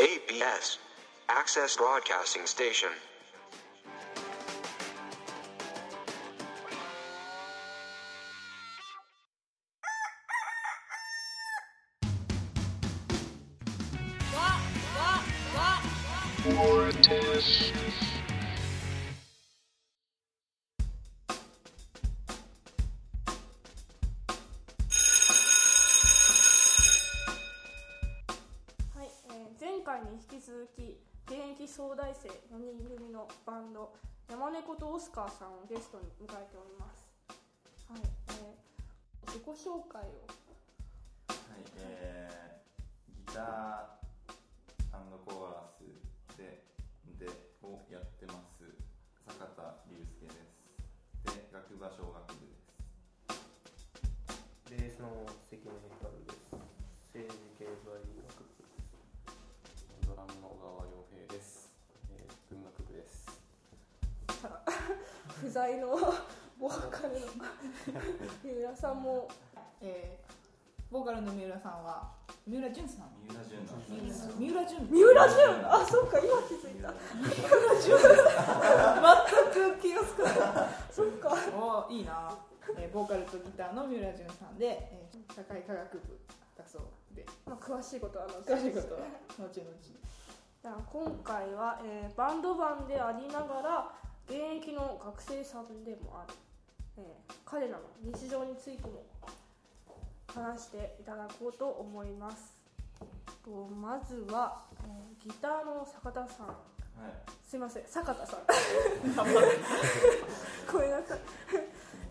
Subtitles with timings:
[0.00, 0.78] ABS
[1.28, 2.90] Access Broadcasting Station.
[31.58, 33.90] 現役総大生4人組のバンド
[34.30, 37.02] 山猫とオスカーさんをゲストに迎えております。
[37.90, 38.68] はい、えー
[39.26, 40.04] 自己紹介を。
[41.26, 41.36] はい、
[41.76, 45.82] えー、ギターコーラス
[46.38, 46.62] で
[47.18, 47.26] で
[47.62, 48.62] をやってます
[49.26, 50.32] 坂田龍介で
[51.26, 52.54] すで学部は小学部で
[53.34, 53.42] す
[54.70, 56.38] ベースの関根光です。
[57.12, 58.17] 政治経済
[65.40, 65.88] 不在の
[66.58, 67.26] ボーカルの
[68.42, 69.28] 三浦さんも。
[69.80, 70.28] えー
[70.90, 72.08] ボーカルの三浦さんは
[72.46, 73.10] 三浦淳さん。
[73.28, 73.60] 三浦淳
[74.38, 74.88] 三浦淳。
[74.88, 75.68] 三浦淳？
[75.70, 76.88] あそっか今気づいた。
[76.88, 76.96] 全
[79.76, 80.30] く気がつかな
[80.64, 80.68] い。
[80.90, 81.28] そっか。
[81.54, 82.34] おーいいな、
[82.78, 86.18] えーボーカルとギターの三浦淳さんで、えー社会科学部
[86.56, 86.82] だそう
[87.14, 87.26] で。
[87.44, 89.00] まあ詳しいことは後詳しいことは
[89.38, 89.52] 後々。
[89.52, 93.92] じゃあ今回は、えーバンドマンでありながら
[94.28, 96.34] 現役の学生さんでもある、
[96.98, 99.02] えー彼らの日常についても
[100.34, 102.52] 話していただこうと思います。
[103.42, 106.46] とまずは、えーギターの坂田さん。
[106.48, 106.56] はい。
[107.48, 108.40] すいません坂田さん。
[110.70, 111.18] ごめんなさい、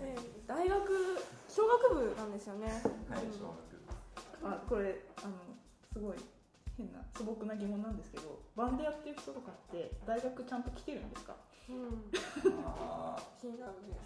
[0.00, 2.66] えー大学小学部なんですよね。
[2.66, 2.70] は
[3.20, 3.32] いうん。
[3.32, 3.54] 小学
[4.42, 4.48] 部。
[4.48, 5.32] あこれあの
[5.92, 6.16] すごい
[6.76, 11.34] 変な素朴な疑問なんですけどバンドやってる人とかって大学ちゃんと来てるんですか？
[11.68, 12.10] うん、
[12.64, 13.98] ああ気になるね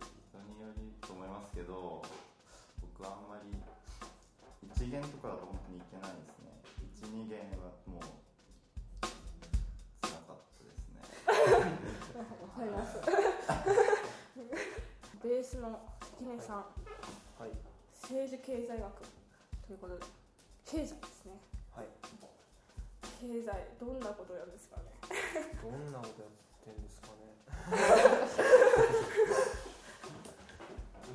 [0.00, 2.02] 人によりと思いますけど
[2.80, 3.56] 僕はあんまり
[4.68, 6.60] 一弦とかだと本当にいけないですね
[6.92, 8.04] 一二弦はもう
[10.02, 11.00] 辛かったですね
[12.20, 13.00] わかります。
[15.22, 15.78] ベースの
[16.18, 16.56] 関根さん、
[17.38, 17.50] はい。
[18.02, 19.06] 政治経済学
[19.64, 20.04] ということで、
[20.66, 21.38] 経済ですね。
[21.76, 21.86] はい。
[23.22, 24.82] 経済、どんなことをやるんですかね？
[25.62, 26.30] どんなことやっ
[26.64, 27.38] てんですかね？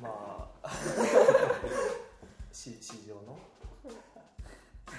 [0.02, 0.70] まあ、
[2.52, 3.38] 市市場の？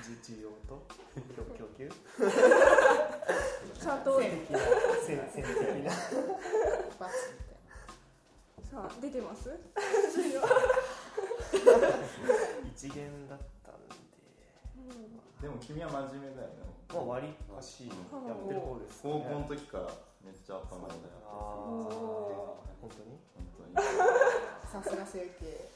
[0.03, 0.85] じ需要と？
[1.35, 4.59] 供供給ちゃんと、線的な。
[5.05, 5.91] 戦戦的な。
[5.91, 5.97] さ
[8.75, 9.49] あ、出てます？
[12.65, 13.45] 一元だった。
[13.45, 13.58] ん
[14.89, 16.53] で、でも君は真面目だよね
[16.93, 17.93] まあ割りかしや
[18.33, 19.01] ってる方です。
[19.03, 19.85] 高校の時から
[20.25, 21.13] めっちゃ頭いいんだよ
[22.81, 23.17] 本当に？
[23.35, 23.81] 本当にな
[24.71, 25.69] さすが整形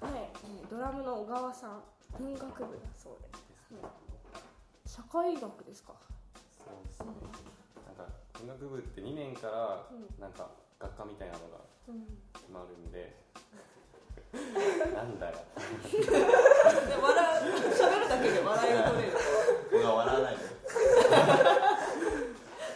[0.00, 1.82] はい、えードラムの小川さん、
[2.18, 3.28] 文学部だそうで。
[3.76, 3.88] うん
[4.86, 5.94] 社会学ですか。
[6.56, 7.06] そうですね。
[7.86, 11.58] なんか文学部って2年からうんなんか学科みたいなのが
[11.88, 12.06] うん。
[12.32, 13.23] 決まるんで、
[14.94, 15.36] なんだよ。
[15.90, 15.98] で
[16.94, 17.10] 笑
[17.42, 19.12] う喋るだけで笑いを取れる
[19.72, 20.42] 僕は笑わないで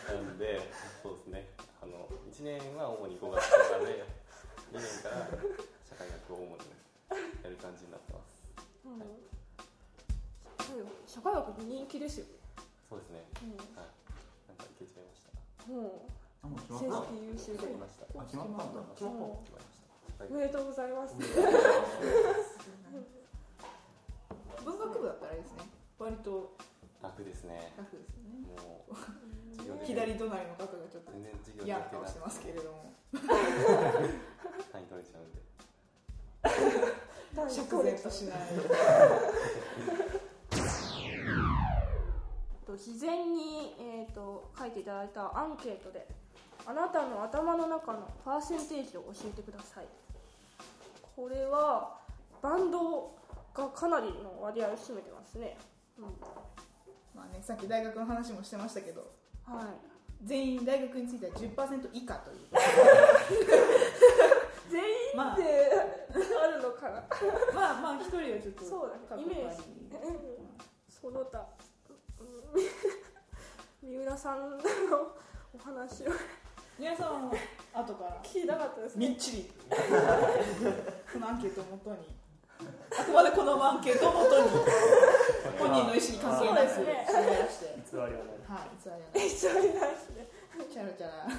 [0.09, 0.61] なんで、
[1.03, 1.47] そうですね。
[1.83, 3.56] あの1年は主に語学とか
[3.87, 4.05] で、
[4.72, 5.27] 2年から
[5.88, 6.75] 社会学を主に
[7.43, 8.43] やる感じになってます。
[8.87, 9.03] うん
[11.06, 12.33] 社会学人気ですよね。
[12.91, 13.25] そうですね。
[13.43, 13.88] うんはい。
[14.49, 15.33] なんかいけちゃいました？
[15.72, 16.05] も
[16.44, 18.05] う成績優秀で決まりました。
[18.21, 19.49] あ決まったんだ決まった。
[19.49, 19.88] 決まりました。
[20.19, 21.15] はいおめでとうございます。
[31.81, 32.93] な顔してますけれども。
[34.73, 35.39] 単位取れちゃうんで。
[37.51, 38.39] 釈然としない
[42.67, 46.07] と事前に、えー、と書いていただいたアンケートで
[46.67, 49.87] あなたの頭の中のパーセンテージを教えてください。
[51.17, 51.97] これは
[52.43, 53.15] バンド
[53.55, 55.57] がかなりの割合を占めてますね、
[55.99, 56.05] うん。
[57.15, 59.11] まあねさっき大学の話もしてましたけど。
[59.47, 59.65] はい、
[60.25, 62.38] 全員大学については10%以下という。
[64.70, 65.37] 全員まあ。
[65.37, 65.73] で
[66.43, 67.03] あるのかな？
[67.55, 69.23] まあまあ一人はちょっとそうだね。
[69.23, 69.62] イメージ。
[70.88, 71.47] その他。
[72.20, 72.62] うん
[73.81, 74.59] 三浦さんの
[75.55, 76.06] お話を。
[76.79, 77.35] 皆さんは
[77.75, 78.20] 後から。
[78.23, 79.09] 聞きたかったですね。
[79.09, 79.50] みっちり。
[79.70, 81.97] このアンケートをもとに。
[82.99, 84.49] あくまでこのアンケートをもとに
[85.58, 87.06] 本人の意思に関係なくそうですね。
[87.08, 87.75] 喋らして。
[87.76, 88.38] 偽りはない。
[88.49, 90.25] はい偽りはない一緒にないですね
[90.72, 91.37] チャラチャラチ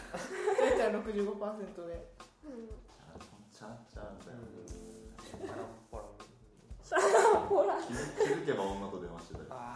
[0.62, 2.06] ャラチャラ65%で
[3.51, 4.38] ちゃんちゃんだよ
[5.42, 6.07] パランポラン
[7.48, 9.39] ほら気づ気づけば女と電話してた。
[9.42, 9.75] よあ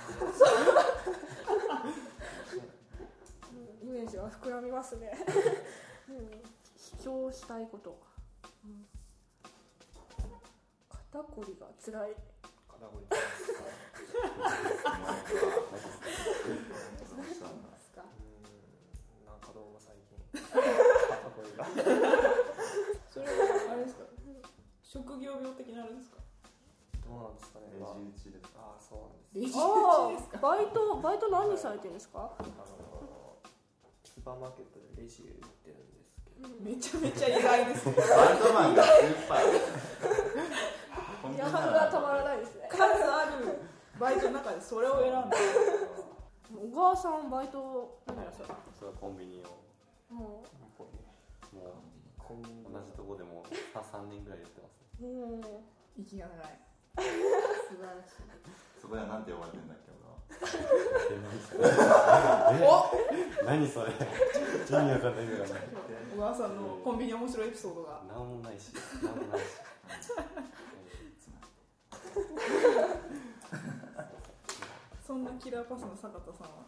[3.83, 5.11] イメージが膨らみますね、
[6.09, 6.41] うん、
[7.01, 7.91] 主張したいこと。
[7.91, 7.97] が、
[8.65, 8.85] うん、
[10.89, 12.15] 肩こりが辛い
[12.73, 13.05] 肩こり
[19.25, 20.19] なんかどうも最近。
[20.33, 20.51] 肩
[21.31, 21.65] こりが
[23.11, 23.31] それは
[23.71, 24.03] あれですか
[24.83, 26.17] 職業病的なあれですか
[27.07, 32.33] どうなんですかねレジ打ちですああそうなんですレジあ打ちですかあバイトバイト何されてるんですか？
[32.37, 32.49] あの
[34.03, 35.29] スーパーマーケットでレジ売っ
[35.63, 36.49] てるんですけど。
[36.59, 37.95] めちゃめちゃ意外ですね。
[37.95, 39.39] バンドマンがスーパー
[41.23, 42.67] 本当にヤハがたまらないですね。
[42.69, 43.57] 数ある
[43.99, 45.37] バイトの中でそれを選んだ。
[46.53, 50.45] 小川さんバイト何やらされそれはコンビニをももう
[52.19, 53.43] コンビニ同じとこでも
[53.73, 55.07] 3年ぐらいやってますね。
[55.09, 56.59] うもう息が長い。
[56.93, 58.27] 素晴らしい。
[58.81, 59.83] そこではなんて呼ばれてんだっけ
[60.33, 60.43] え
[61.23, 61.69] 何それ？
[63.45, 63.91] 何それ？
[63.91, 65.63] 意味わかんない意味わかんない
[66.15, 68.01] 小川さんのコンビニ面白いエピソードが。
[68.07, 69.45] なんもないしなんもないし
[75.05, 76.63] そんなキラーパスの坂田さんは？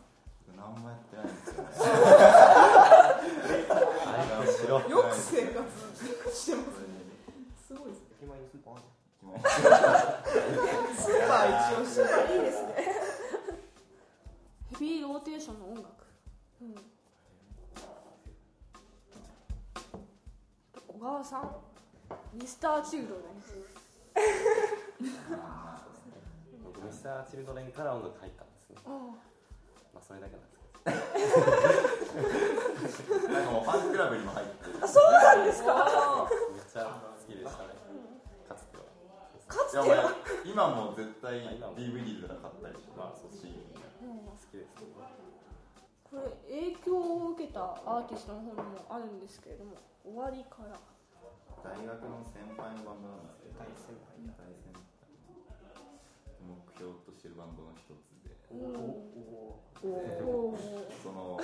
[0.56, 1.34] 何もやってないんで
[4.52, 4.80] すよ。
[4.80, 5.58] ねよく生活
[6.34, 6.86] してますね
[7.68, 8.06] すごいですね。
[8.22, 8.84] 駅前にスーパーある
[10.96, 12.00] スーパー一応して
[12.36, 12.38] い。
[12.38, 12.70] いですね
[14.72, 15.88] ヘビーローテーションの音楽、
[16.62, 16.76] うん、
[20.88, 21.42] 小川さん。
[22.34, 23.24] ミスターチルドレン
[26.64, 28.78] 僕ミスターチルドレンから音楽入ったんですね。
[28.86, 30.50] まあそれだけなんで
[32.90, 35.74] すけなんかもうファンクラブにも入ってるあそうなんですか？
[35.74, 35.82] ど
[36.54, 37.70] めっちゃ好きでしたね。
[38.48, 38.84] かつては
[39.48, 40.14] かつていやは。
[40.44, 41.76] 俺今も絶対今も。
[41.76, 43.48] DVD とか買ったりしてまあそうし好
[44.52, 44.96] きですね。
[46.06, 49.76] これ影響を受けたアーティストの方にもあるんですけれども
[50.06, 50.78] 終わりから
[51.66, 54.22] 大学の先輩のバンドなんですけど大先輩。
[54.38, 54.86] 大先輩
[56.46, 58.38] 目標としてるバンドの一つで。
[58.54, 58.62] お
[59.82, 60.58] おお
[61.02, 61.42] その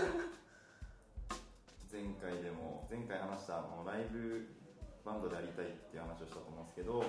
[1.91, 4.47] 前回でも前回話したあのライブ
[5.03, 7.03] バンドでやりたいっていう話をしたと思うんですけど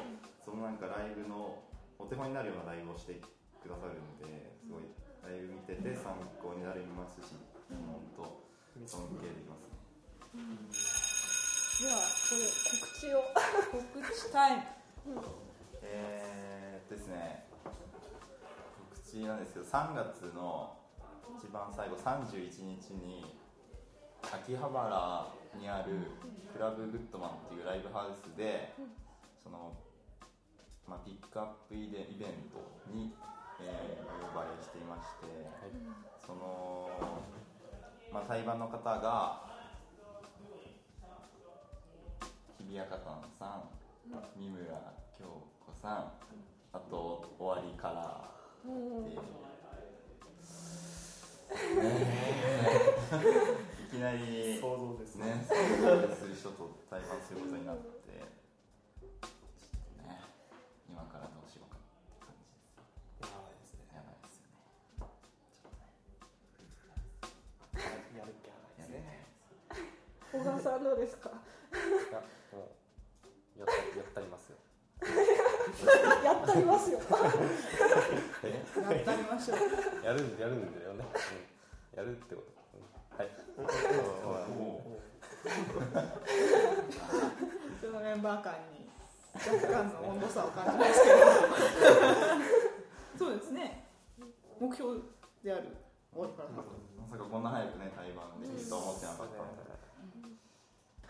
[0.44, 1.60] そのなんかライブの
[2.00, 3.20] お手本になるようなライブをして
[3.62, 4.26] くださるんで
[4.58, 4.88] すごい
[5.22, 7.36] ライブ見てて参考になりますし
[7.70, 8.26] 本当
[8.82, 10.91] 尊敬できますね
[11.82, 12.46] ではこれ
[12.78, 13.26] 告知を。
[13.74, 14.56] 告知タイ
[15.04, 15.18] ム。
[15.82, 17.42] えー、ですね。
[18.94, 20.78] 告知なんですけど3月の
[21.36, 23.34] 一番最後31日に
[24.22, 26.06] 秋葉原にある
[26.54, 28.72] クラブグッドマンっていうライブハウスで
[29.42, 29.74] その、
[30.86, 32.62] まあ、ピックアップイベイベント
[32.94, 33.12] に、
[33.60, 35.26] えーお呼ばれしていまして、
[36.24, 36.88] その、
[38.12, 39.51] まあ、対バンの方が
[42.68, 43.68] 日比谷かたんさん
[44.36, 44.64] 三村
[45.18, 46.12] 京子さん
[46.72, 48.30] あと終わりから
[48.64, 49.04] うん。
[49.04, 49.18] っていう
[53.84, 55.44] いきなり想像ですね。
[55.48, 55.54] 想
[56.08, 57.82] 像する人と対バンすることになって
[59.00, 60.20] ちょっとね
[60.88, 63.84] 今からどうしようかって感じやばいですね。
[63.84, 64.64] ですやばいですよね。
[64.96, 65.92] ちょっとね。
[68.16, 69.28] やる気はないですね。
[70.32, 71.41] 小川さんどうですか？
[76.42, 77.00] ったりますよ。
[78.42, 78.62] え？
[78.76, 79.58] やってみましょう
[80.04, 81.04] やるんやるんだよね、
[81.92, 83.30] うん、やるってこと、うん、はい。
[84.56, 85.00] も
[87.80, 88.88] そのメンバー間に
[89.34, 91.16] 若干の温度差を感じますけど
[93.18, 93.84] そうですね。
[94.60, 95.00] 目標
[95.42, 95.68] である
[96.14, 96.44] まさ
[97.18, 99.50] かこんな早くね対バンできるとは思ってなかったん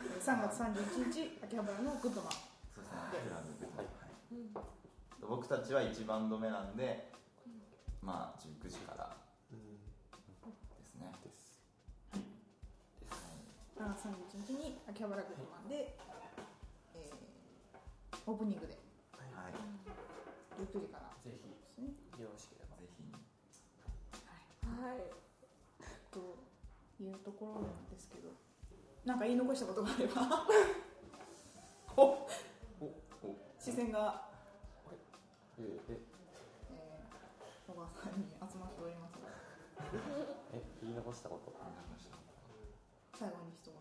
[0.02, 2.32] で3月31日秋葉原のグッドマン
[2.74, 2.98] そうですね。
[3.12, 4.81] クラブグッドマンはい
[5.28, 7.10] 僕たちは1バンド目なんで
[8.02, 9.16] まあ19時から
[9.52, 9.78] うん。
[10.50, 11.12] ですね。
[11.22, 11.62] です。
[13.78, 15.96] 3月31日に秋葉原グッドマンで、
[16.94, 17.32] えー
[18.24, 18.78] オープニングで。
[19.18, 19.54] はい、はい、
[20.62, 21.90] 19時からぜひですね
[22.22, 22.76] よろしければ。
[22.76, 23.02] ぜひ。
[24.62, 25.10] はい。
[26.10, 26.38] と
[27.02, 28.30] いうところなんですけど。
[29.04, 30.46] なんか言い残したことがあれば。
[32.02, 32.28] お。
[33.58, 34.31] 視線が
[35.62, 36.12] えええー
[37.72, 39.16] 小川さんに集まっております
[40.52, 41.54] え言い残したこと
[43.16, 43.72] 最後に一言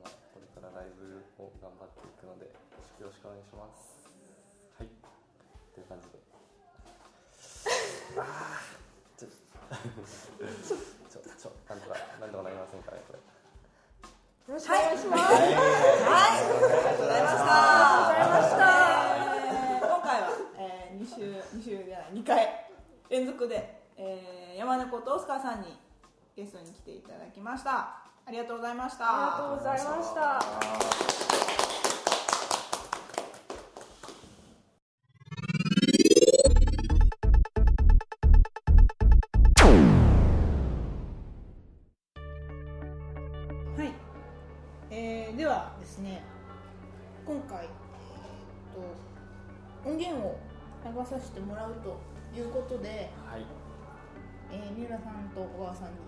[0.00, 4.08] まあ、これからライブを頑張っていくのでよろしくお願いします
[4.78, 4.88] はい
[5.74, 6.22] という感じで
[8.16, 17.73] あーちょちょちょなんとかなんとかなりませんかねこれよろしくお願いします、はい、ありがとうございました。
[21.54, 22.66] 2週、じゃない、2回
[23.08, 25.78] 連続で、えー、山猫とオスカーさんに
[26.36, 28.04] ゲストに来ていただきました。
[28.26, 29.04] ありがとうございました。
[29.06, 31.63] ありがとうございました
[51.34, 51.98] 流させてもらうと
[52.36, 53.44] いうことで、はい。
[54.52, 55.98] えー三浦さんと小川さんに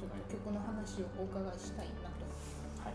[0.00, 2.24] ちょっと曲の話をお伺いしたいなと
[2.82, 2.94] はい。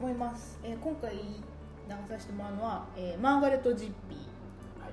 [0.00, 4.16] 思います、えー今回流させてもらうのは、えーマーガレット・ジッピ
[4.80, 4.92] はい。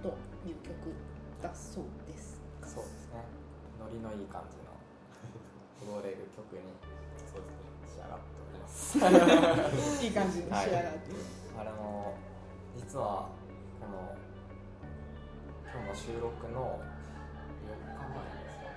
[0.00, 0.08] ーと
[0.48, 0.94] いう曲
[1.42, 2.40] だそうです。
[2.62, 3.20] そうですね。
[3.80, 4.72] ノリのいい感じの
[5.84, 6.62] 踊れる曲に
[7.28, 10.00] そうですね仕上がっております。
[10.04, 11.12] いい感じに仕上がって、
[11.58, 12.14] あれも
[12.76, 13.28] 実は
[13.80, 14.16] この
[15.74, 16.78] 今日の収録の
[17.66, 18.70] 4日前ですよ、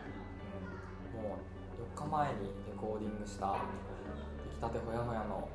[1.13, 5.47] うん、もう4日前にレコーディングした出来たてほやほやの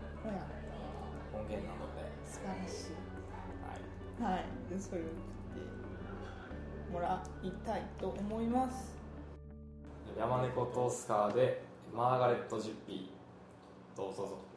[1.35, 4.23] 音源なので、素晴らしい。
[4.23, 8.95] はい、はい、でそれを聞いてもらいたいと思います。
[10.17, 13.97] 山猫とオスカーでマーガレット・ジッピー。
[13.97, 14.52] どうぞどうぞ